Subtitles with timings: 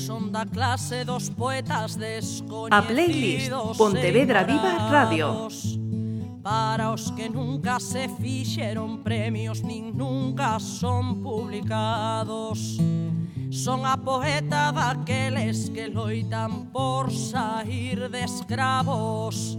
[0.00, 5.48] son da clase dos poetas descoñecidos A playlist Pontevedra Viva Radio.
[6.42, 12.80] Para os que nunca se fixeron premios nin nunca son publicados.
[13.52, 19.58] Son a poeta daqueles que loitan por sair de escravos.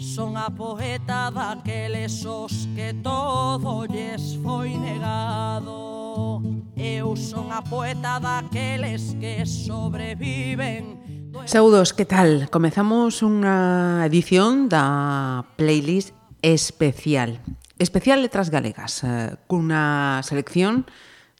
[0.00, 6.59] Son a poeta daqueles os que todo lles foi negado.
[6.80, 10.96] Eu son a poeta daqueles que sobreviven
[11.44, 12.48] Saúdos, que tal?
[12.48, 17.36] Comezamos unha edición da playlist especial
[17.76, 20.88] Especial Letras Galegas eh, cunha selección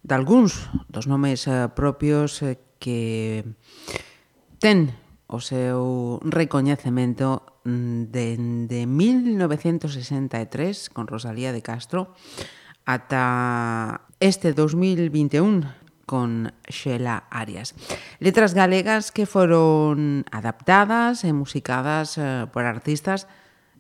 [0.05, 3.41] de algúns dos nomes eh, propios eh, que
[4.61, 4.93] ten
[5.25, 12.13] o seu recoñecemento mm, dende 1963 con Rosalía de Castro
[12.85, 15.73] ata este 2021
[16.05, 17.75] con Xela Arias.
[18.21, 23.25] Letras galegas que foron adaptadas e musicadas eh, por artistas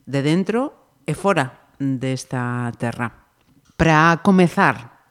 [0.08, 3.28] de dentro e fora desta terra.
[3.76, 5.04] Para comezar,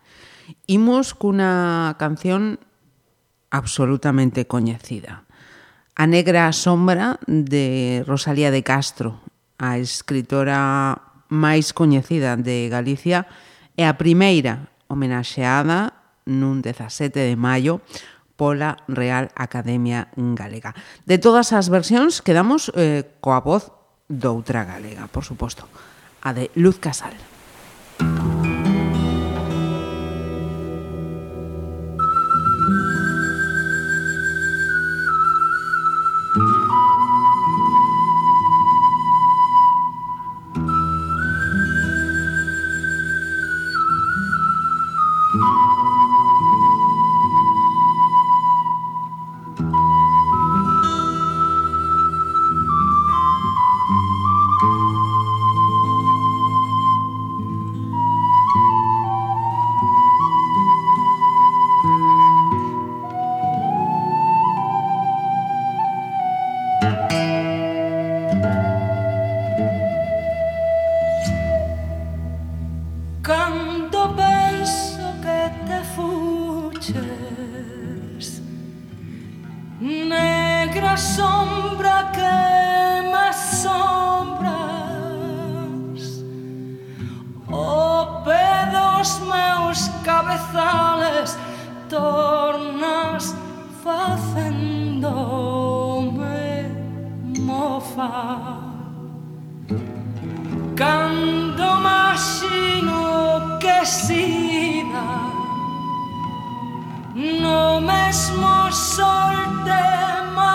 [0.66, 2.58] imos cunha canción
[3.54, 5.30] absolutamente coñecida.
[5.94, 9.22] A negra sombra de Rosalía de Castro,
[9.62, 13.30] a escritora máis coñecida de Galicia,
[13.78, 15.94] é a primeira homenaxeada
[16.28, 17.80] nun 17 de maio
[18.36, 20.76] pola Real Academia Galega.
[21.06, 23.72] De todas as versións quedamos eh, coa voz
[24.10, 25.70] doutra galega, por suposto,
[26.26, 27.14] a de Luz Casal.
[91.90, 93.36] tornas
[93.84, 95.10] facendome
[97.40, 98.70] mofa.
[100.78, 105.08] Cando máximo que sida
[107.14, 109.36] No mesmo sol
[109.66, 109.86] te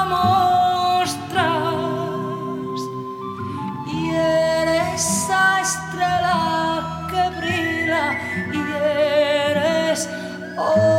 [0.09, 1.51] mostras
[3.93, 8.07] E eres a estrela que brila
[8.51, 8.61] E
[9.51, 10.09] eres
[10.57, 10.94] o oh,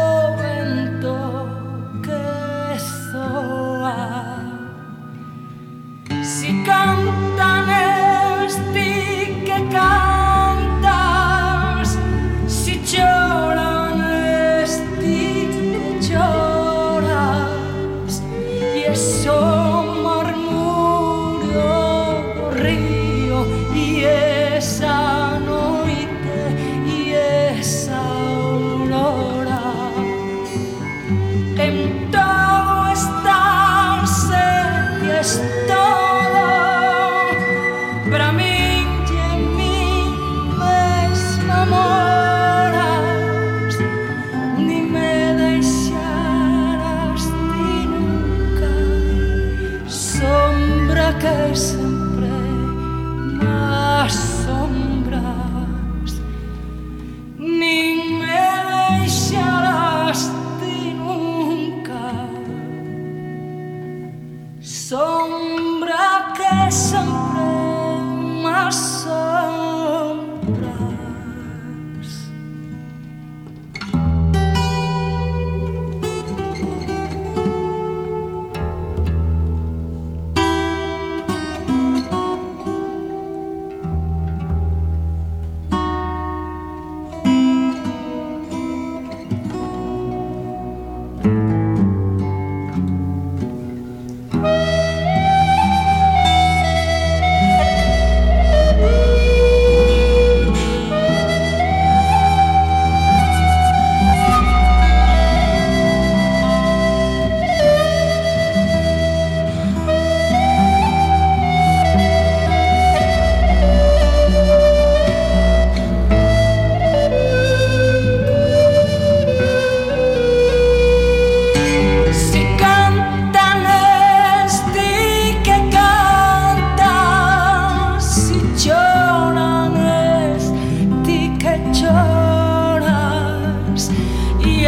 [51.25, 51.94] curse.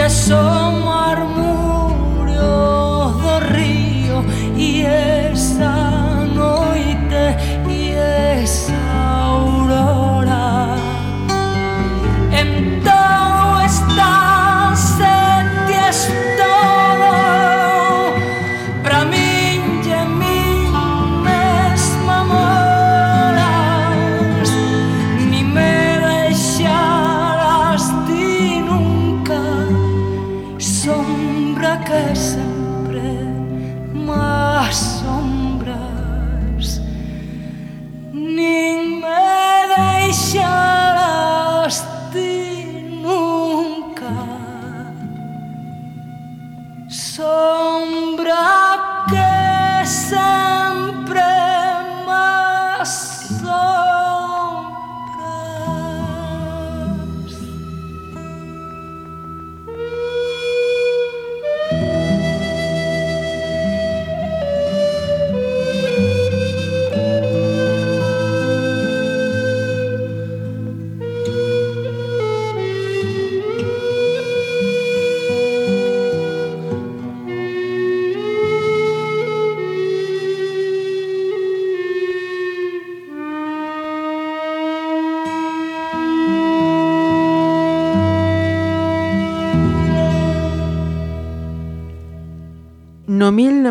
[0.07, 0.86] corazón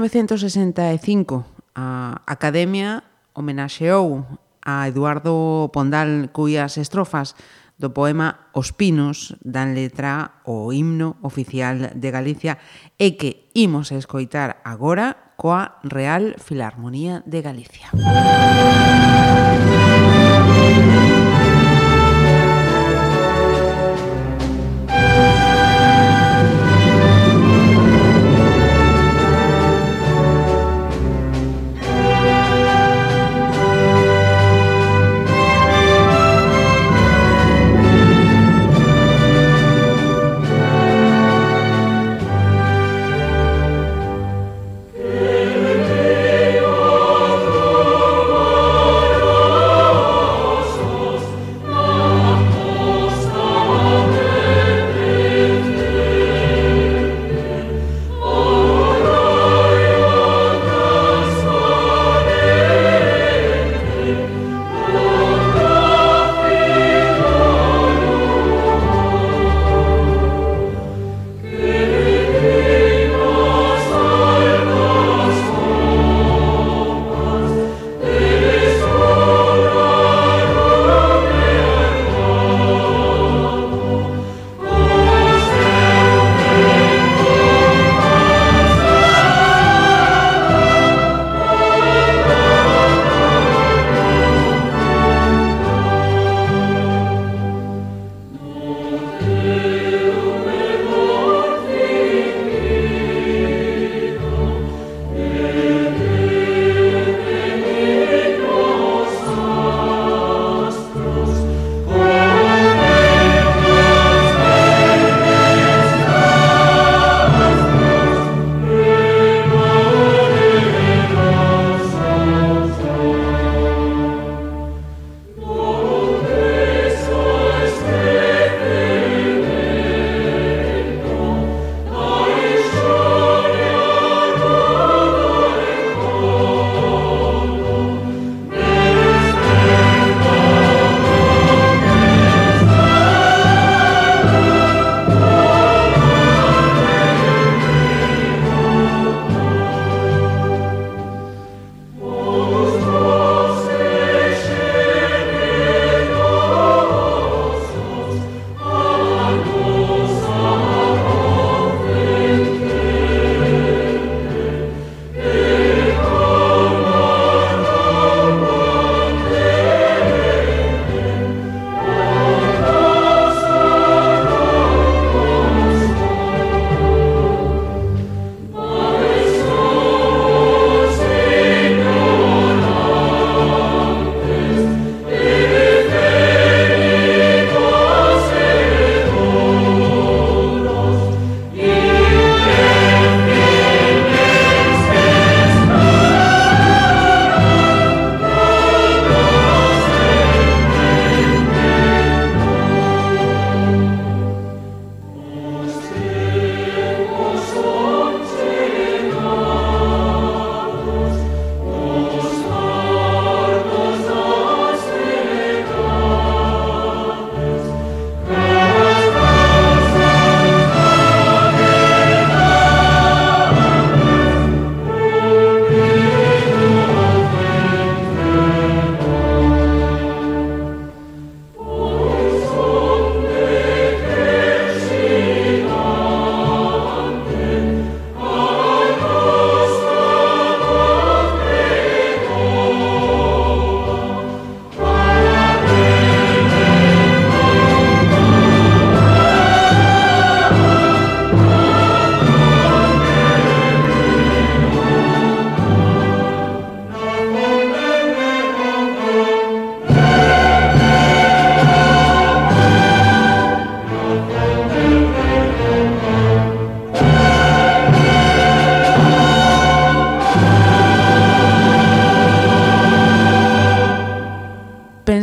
[0.06, 1.44] 1965
[1.74, 3.02] a Academia
[3.34, 4.22] homenaxeou
[4.62, 7.34] a Eduardo Pondal cuias estrofas
[7.76, 12.56] do poema Os Pinos dan letra o himno oficial de Galicia
[12.96, 17.92] e que imos a escoitar agora coa Real Filarmonía de Galicia.
[17.92, 19.25] Música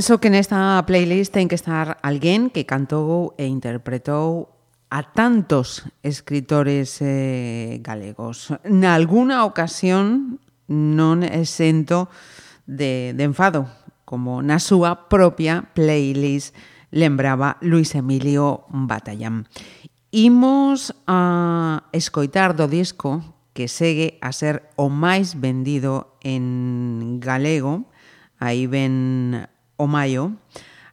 [0.03, 4.51] Penso que nesta playlist ten que estar alguén que cantou e interpretou
[4.91, 8.51] a tantos escritores eh, galegos.
[8.67, 12.11] Na alguna ocasión non exento
[12.67, 13.71] de, de enfado,
[14.03, 16.51] como na súa propia playlist
[16.91, 19.47] lembraba Luis Emilio Batallán.
[20.11, 23.23] Imos a escoitar do disco
[23.55, 27.87] que segue a ser o máis vendido en galego.
[28.43, 30.37] Aí ven o Maio,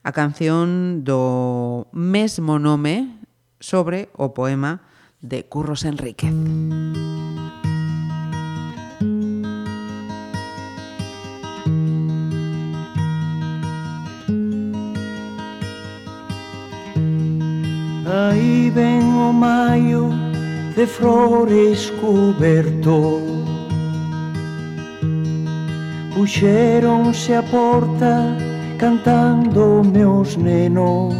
[0.03, 3.21] a canción do mesmo nome
[3.61, 4.81] sobre o poema
[5.21, 6.33] de Curros Enríquez.
[18.11, 20.11] Aí ven o maio
[20.75, 23.23] de flores coberto
[26.15, 28.50] Puxeronse a porta
[28.81, 31.15] cantando meus nenos.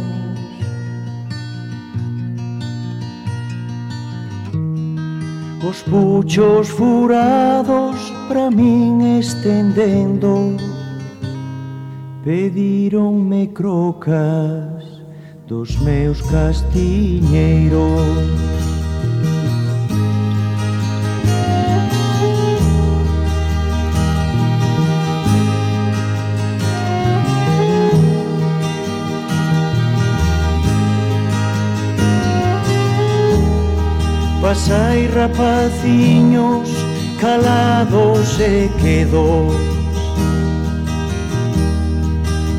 [5.69, 10.57] Os puchos furados para min estendendo
[12.25, 14.83] Pedironme crocas
[15.47, 18.50] dos meus castiñeiros.
[34.51, 36.69] Rapazadas hai rapaciños
[37.21, 39.55] calados e quedos.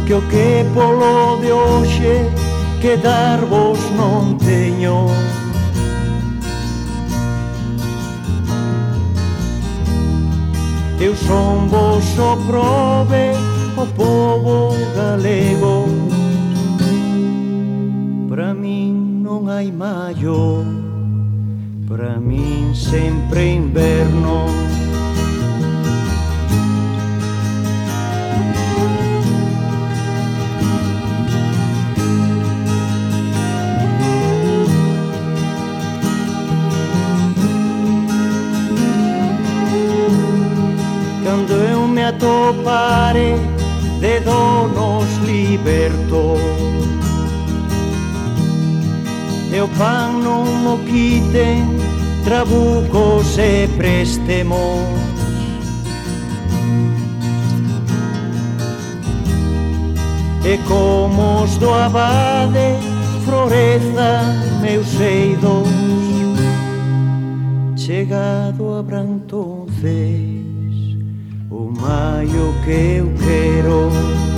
[0.07, 2.31] Que o que polo de hoxe
[2.81, 5.09] que darvos non teño.
[10.99, 13.37] Eu son vos o prove
[13.77, 15.85] o povo galego.
[18.31, 20.82] Pra min non hai maior.
[21.93, 24.47] Sembrami sempre inverno.
[41.23, 43.35] Quando eu me atopare
[44.01, 46.39] de donos liberto.
[49.53, 51.82] Eu pan não mo quiten
[52.25, 55.03] trabucos e préstemos
[60.45, 62.77] E como os do abade
[63.25, 64.23] floreza
[64.61, 65.69] meus eidos
[67.77, 70.43] Chegado abrantonces
[71.53, 74.32] o maio que eu quero.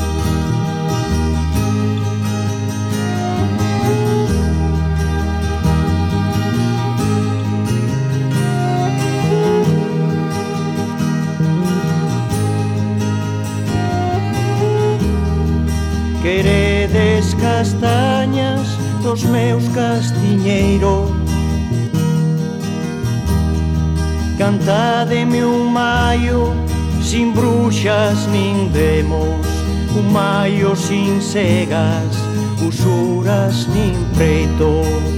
[17.65, 18.61] castañas
[19.03, 21.11] dos meus castiñeiros.
[24.37, 26.53] Cantademe un maio
[27.01, 29.47] sin bruxas nin demos
[29.97, 32.13] Un maio sin segas,
[32.67, 35.14] usuras nin preitos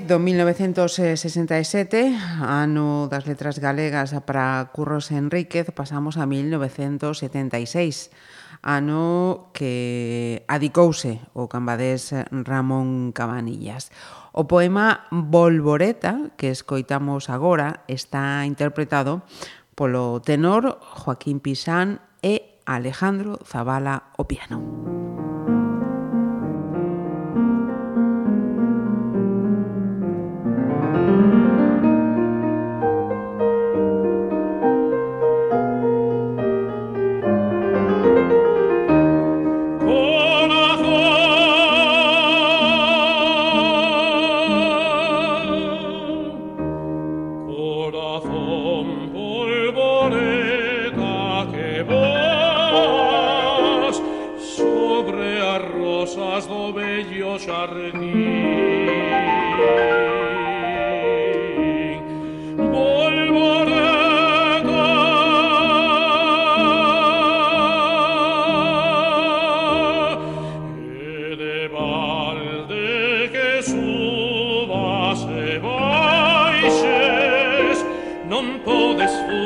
[0.00, 8.10] do 1967, ano das letras galegas para Curros Enríquez, pasamos a 1976,
[8.58, 13.94] ano que adicouse o cambadés Ramón Cabanillas.
[14.34, 19.22] O poema Volvoreta, que escoitamos agora, está interpretado
[19.78, 24.58] polo tenor Joaquín Pisán e Alejandro Zavala o piano.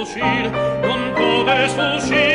[0.08, 0.50] fuggir,
[0.82, 2.27] non podes.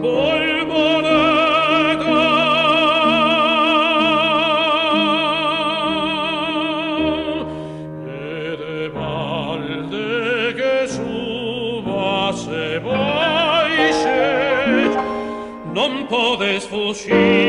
[0.00, 0.64] Volveré
[15.74, 17.43] non podes fuggir.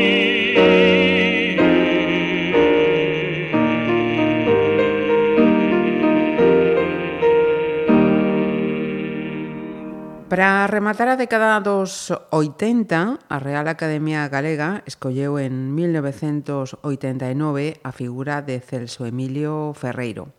[10.76, 18.60] rematar a década dos 80, a Real Academia Galega escolleu en 1989 a figura de
[18.60, 20.36] Celso Emilio Ferreiro.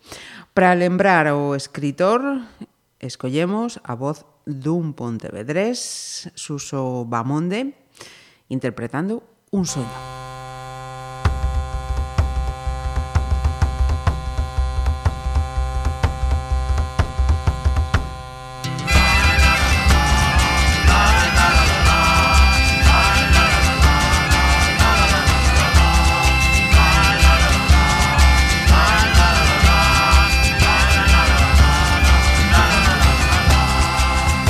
[0.53, 2.21] Para lembrar ao escritor,
[3.01, 7.73] escollemos a voz dun pontevedrés, Suso Bamonde,
[8.45, 10.26] interpretando Un soño.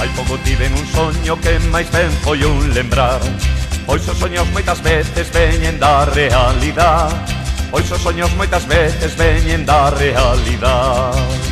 [0.07, 3.19] Hai pouco tiven un soño que máis ben foi un lembrar.
[3.83, 7.11] Pois os soños moitas veces veñen da realidade
[7.67, 11.46] Pois os soños moitas veces veñen da realidade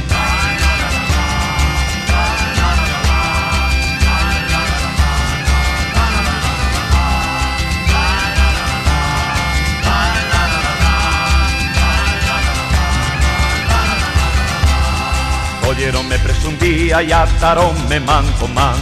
[15.75, 18.75] joyero me presundía y ataron me manco man.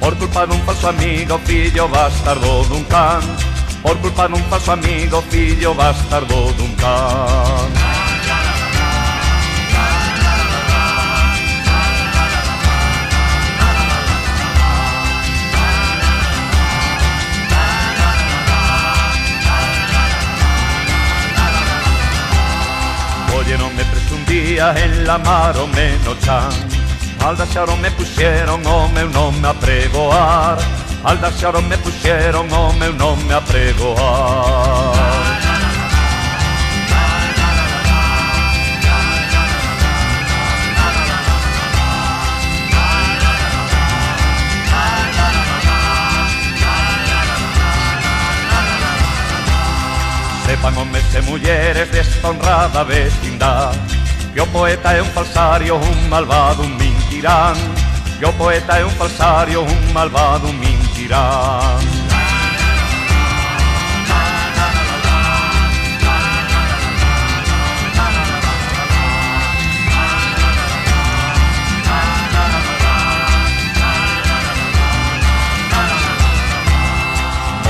[0.00, 3.22] Por culpa de un falso amigo, pillo bastardo de un can.
[3.82, 7.81] Por culpa de un falso amigo, pillo bastardo de un can.
[24.62, 26.54] Maria e la menos chant,
[27.20, 30.56] Al daxaron me puxeron o meu nome a pregoar
[31.02, 34.92] Al daxaron me puxeron o meu nome a pregoar
[50.46, 54.01] Sepan hombres e mulleres desta honrada vecindad.
[54.34, 57.54] Yo poeta es un falsario, un malvado, un mentirán.
[58.18, 61.78] Yo poeta es un falsario, un malvado, un mentirán.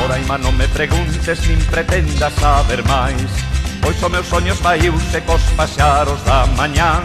[0.01, 3.52] Ahora y más me preguntes ni pretendas saber más.
[3.83, 7.03] Pois o meu soño esvaíuse cos paxaros da mañán.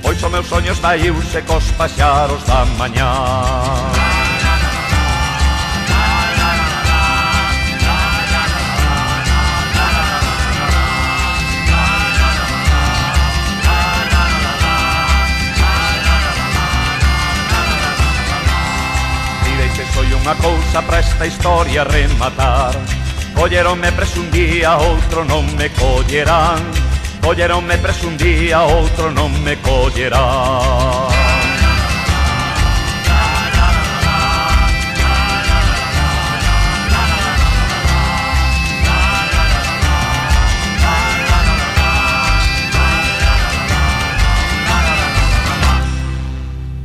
[0.00, 3.90] Pois o meu soño esvaíuse cos paxaros da mañán.
[19.44, 23.03] Direi que soy unha cousa para esta historia rematar.
[23.34, 26.62] Colleronme preso un día, outro non me collerán.
[27.20, 31.03] Colleronme preso un día, outro non me collerán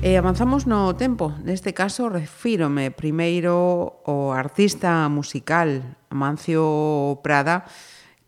[0.09, 1.37] E avanzamos no tempo.
[1.45, 7.69] Neste caso, refírome primeiro ao artista musical Amancio Prada,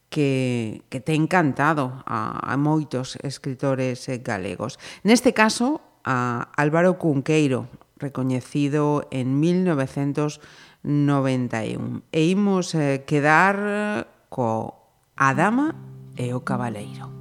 [0.06, 4.78] que, que te encantado a, a moitos escritores galegos.
[5.02, 7.66] Neste caso, a Álvaro Cunqueiro,
[7.98, 12.06] recoñecido en 1991.
[12.14, 14.86] E imos eh, quedar eh, co
[15.18, 15.74] A Dama
[16.14, 17.21] e o Cabaleiro.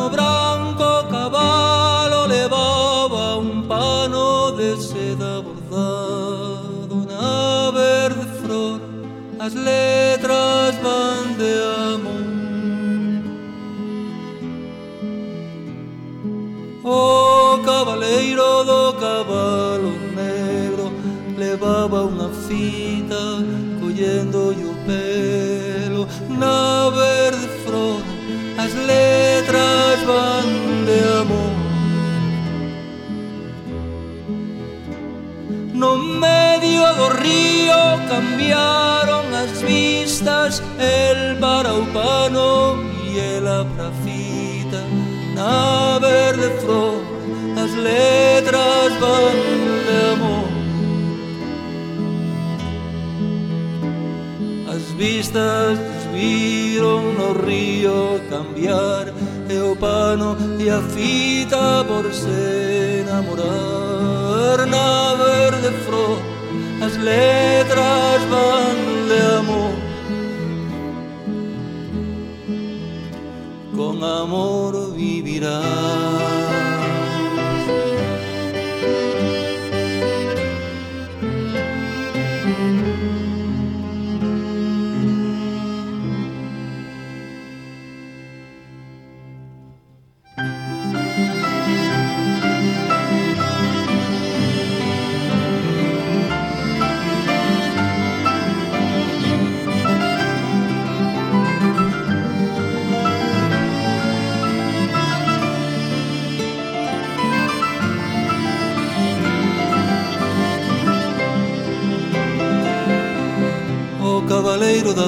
[0.00, 8.80] o branco cabalo levaba un pano de seda bordado na verde flor.
[9.38, 11.52] As letras van de
[11.94, 12.28] amor.
[16.84, 20.92] O cabaleiro do cabalo negro
[21.36, 23.22] levaba unha fita
[23.80, 26.02] collendo o pelo.
[26.42, 28.02] Na verde flor
[28.58, 29.29] as letras
[40.50, 42.82] Cangas, el Paraupano
[43.14, 44.82] e la Prafita
[45.34, 47.02] na verde flor
[47.56, 49.36] as letras van
[49.86, 50.48] de amor.
[54.74, 55.78] As vistas
[56.12, 59.12] viron no río cambiar
[59.48, 64.66] e o pano e a fita por se enamorar.
[64.66, 66.18] Na verde flor
[66.82, 69.69] as letras van de amor.
[74.02, 76.09] Amor vivirás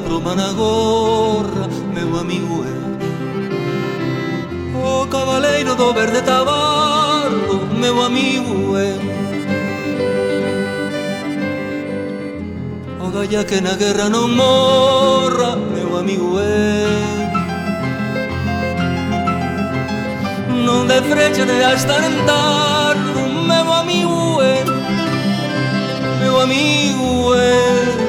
[0.02, 2.72] broma na gorra, meu amigo é.
[4.76, 8.98] O cabaleiro do verde tabardo, meu amigo é.
[13.00, 17.12] O galla que na guerra non morra, meu amigo é.
[20.66, 24.64] Non de frecha de estar en tardo, meu amigo é,
[26.20, 28.01] meu amigo é.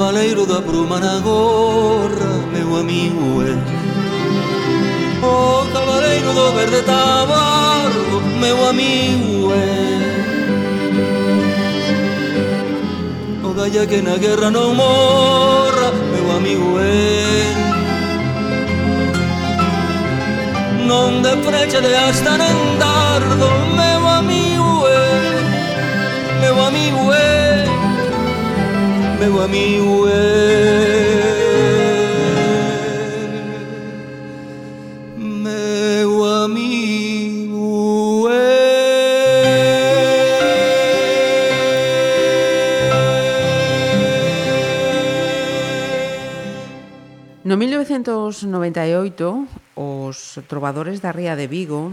[0.00, 3.52] cabaleiro da bruma na gorra Meu amigo é.
[5.22, 10.00] O cabaleiro do verde tabardo Meu amigo é.
[13.44, 17.44] O gaia que na guerra non morra Meu amigo é.
[20.88, 23.89] Non de frecha de hasta nen dardo Meu
[29.20, 31.20] meu amigo é.
[35.18, 38.32] Meu amigo é.
[47.44, 51.92] No 1998 os trovadores da Ría de Vigo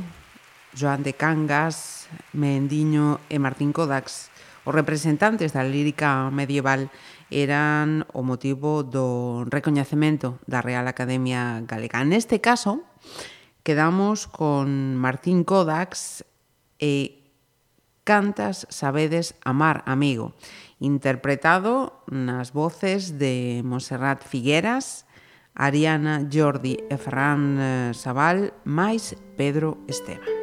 [0.77, 4.29] Joan de Cangas, Mendiño e Martín Codax,
[4.67, 6.91] os representantes da lírica medieval
[7.29, 12.03] eran o motivo do recoñecemento da Real Academia Galega.
[12.07, 12.83] Neste caso,
[13.63, 16.23] quedamos con Martín Kodax
[16.79, 17.17] e
[18.07, 20.31] Cantas sabedes amar, amigo,
[20.79, 25.03] interpretado nas voces de Monserrat Figueras,
[25.51, 30.36] Ariana Jordi e Ferran eh, Sabal, máis Pedro Esteban.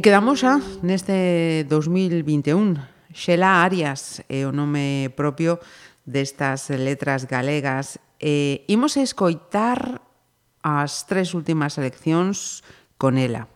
[0.00, 3.12] E quedamos xa neste 2021.
[3.12, 5.60] Xela Arias é o nome propio
[6.08, 8.00] destas letras galegas.
[8.16, 10.00] E imos escoitar
[10.64, 12.64] as tres últimas eleccións
[12.96, 13.52] con ela.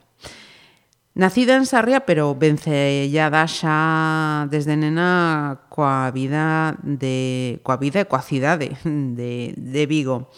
[1.17, 8.21] Nacida en Sarria, pero vencellada xa desde nena coa vida de coa vida e coa
[8.21, 10.29] cidade de, de Vigo.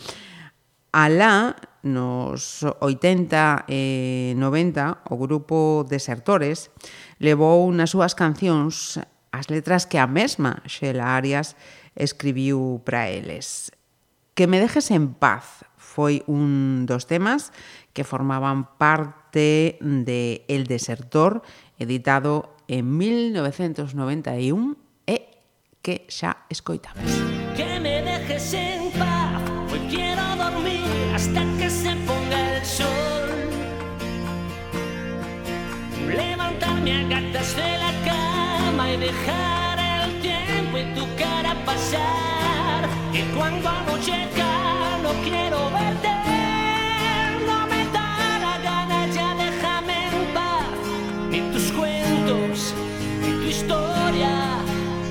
[0.97, 6.73] Alá, nos 80 e 90, o grupo Desertores
[7.21, 8.97] levou nas súas cancións
[9.29, 11.53] as letras que a mesma Xela Arias
[11.93, 13.77] escribiu para eles.
[14.33, 17.53] Que me dejes en paz foi un dos temas
[17.93, 21.45] que formaban parte de El Desertor,
[21.77, 25.45] editado en 1991 e
[25.85, 27.05] que xa escoitamos.
[27.53, 28.86] Que me dejes en
[36.87, 42.89] Levantarme a gatas de la cama y dejar el tiempo en tu cara pasar.
[43.13, 46.09] Y cuando anochezca no quiero verte.
[47.47, 50.67] No me da la gana, ya déjame en paz.
[51.31, 52.75] Ni tus cuentos,
[53.21, 54.59] ni tu historia.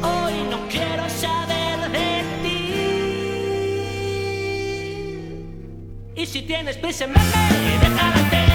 [0.01, 2.59] Hoy no quiero saber de ti.
[6.15, 8.54] Y si tienes prisa en verme, deja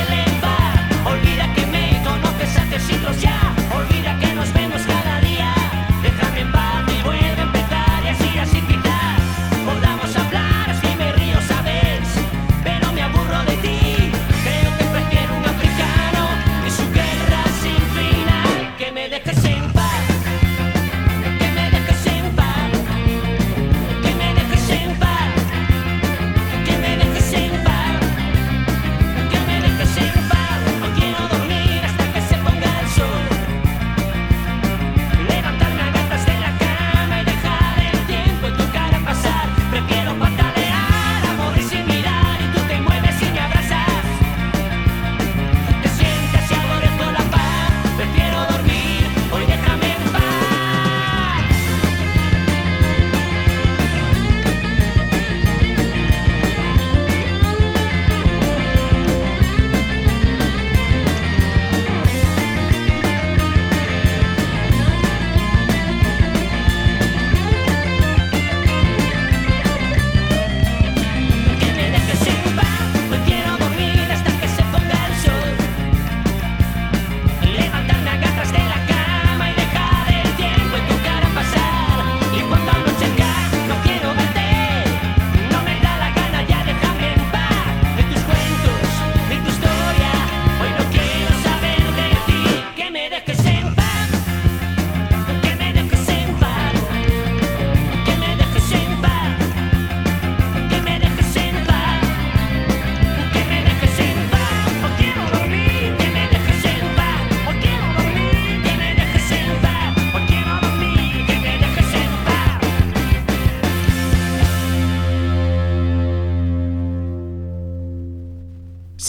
[2.78, 3.59] siete ya.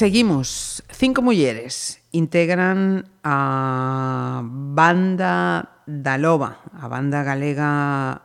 [0.01, 0.81] Seguimos.
[0.89, 8.17] Cinco mulleres integran a Banda da Loba, a banda galega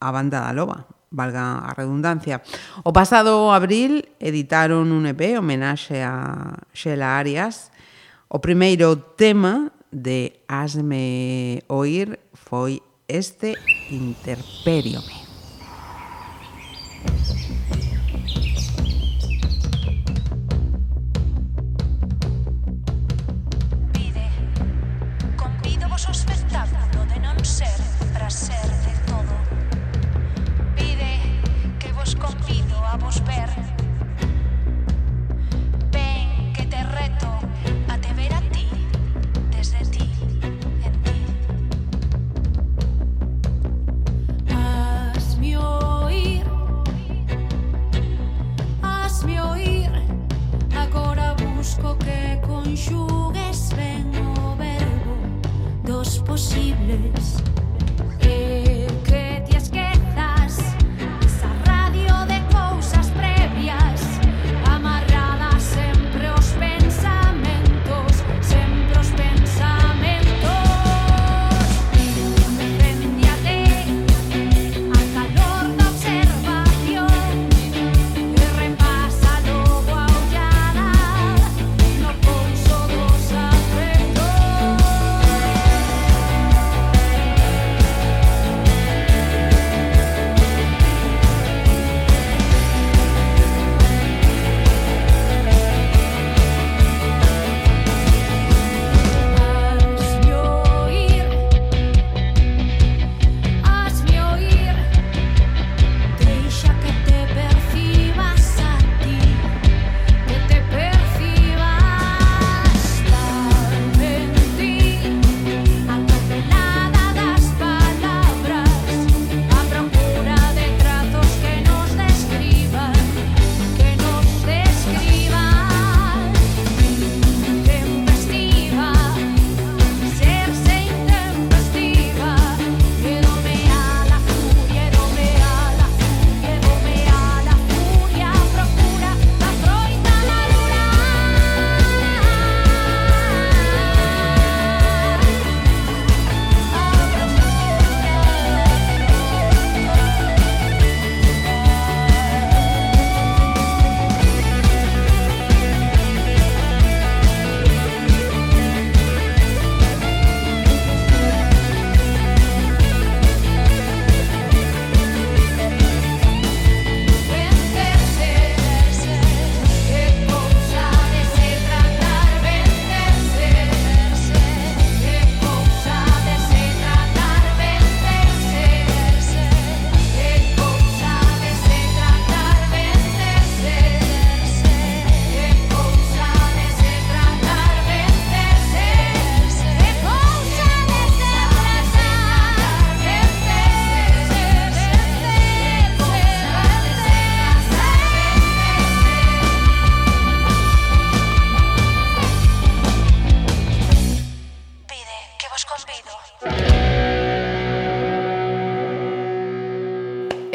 [0.00, 2.42] a Banda da Loba, valga a redundancia.
[2.82, 7.70] O pasado abril editaron un EP homenaxe a Xela Arias.
[8.26, 13.54] O primeiro tema de Asme Oír foi este
[13.94, 15.19] Interperiome.
[28.30, 28.59] ourselves.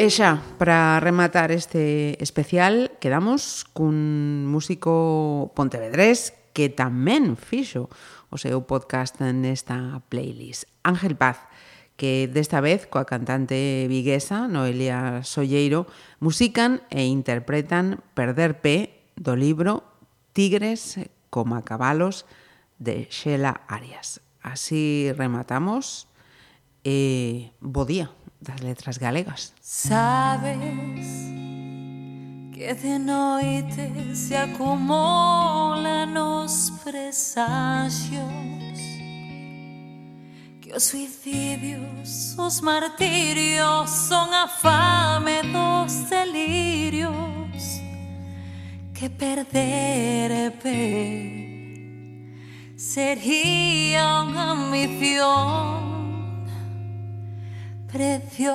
[0.06, 7.90] E xa, para rematar este especial, quedamos cun músico pontevedrés que tamén fixo
[8.30, 10.70] o seu podcast nesta playlist.
[10.86, 11.42] Ángel Paz,
[11.98, 15.90] que desta vez coa cantante viguesa Noelia Solleiro
[16.22, 19.82] musican e interpretan Perder P do libro
[20.30, 21.02] Tigres
[21.34, 22.30] como cabalos
[22.78, 24.22] de Xela Arias.
[24.38, 26.06] Así rematamos
[26.86, 29.55] e eh, bo día das letras galegas.
[29.68, 31.08] Sabes
[32.52, 38.22] que de noite se acumulan os presagios
[40.60, 47.82] Que os suicidios, os martirios son a fame dos delirios
[48.94, 51.42] Que perder pe
[52.76, 55.95] sería ambición
[57.96, 58.52] precio.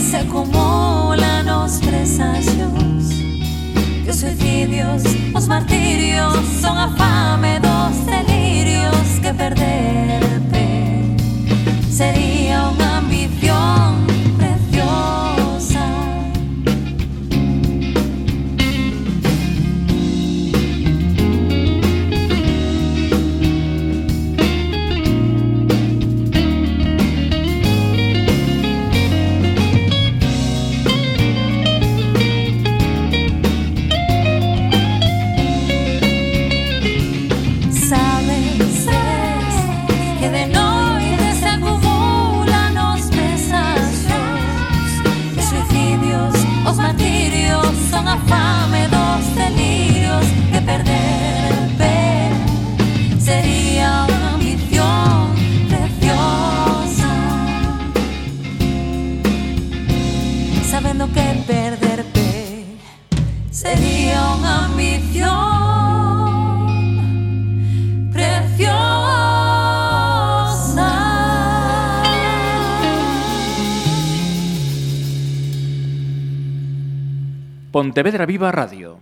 [0.00, 3.10] Se acumulan os presagios
[4.04, 5.02] Que os suicidios,
[5.34, 6.88] os martirios son a
[78.26, 79.00] Viva Radio